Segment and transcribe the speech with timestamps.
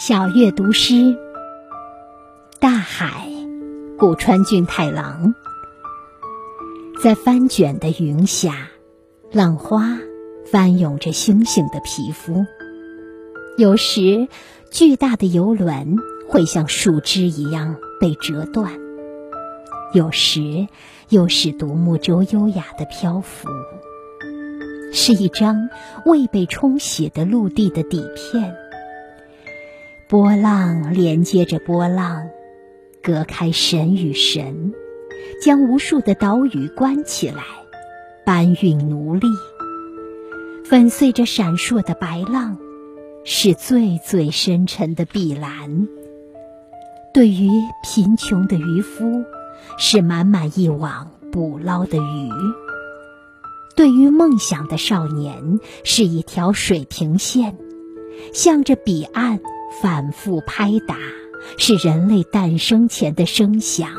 [0.00, 1.14] 小月读诗，
[2.58, 3.28] 大海，
[3.98, 5.34] 古川俊太郎。
[7.04, 8.70] 在翻卷的云下，
[9.30, 9.98] 浪花
[10.50, 12.46] 翻涌着星星的皮肤。
[13.58, 14.26] 有时，
[14.70, 15.98] 巨大的游轮
[16.30, 18.70] 会像树枝一样被折断；
[19.92, 20.66] 有时，
[21.10, 23.50] 又是独木舟优雅的漂浮。
[24.94, 25.68] 是一张
[26.06, 28.56] 未被冲洗的陆地的底片。
[30.10, 32.30] 波浪连接着波浪，
[33.00, 34.74] 隔开神与神，
[35.40, 37.44] 将无数的岛屿关起来，
[38.26, 39.28] 搬运奴隶。
[40.64, 42.58] 粉碎着闪烁的白浪，
[43.22, 45.86] 是最最深沉的碧蓝。
[47.14, 47.48] 对于
[47.84, 49.22] 贫穷的渔夫，
[49.78, 52.30] 是满满一网捕捞的鱼；
[53.76, 57.56] 对于梦想的少年，是一条水平线，
[58.32, 59.38] 向着彼岸。
[59.82, 60.96] 反复拍打，
[61.56, 63.90] 是人类诞生前的声响。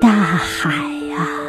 [0.00, 0.74] 大海
[1.16, 1.41] 啊。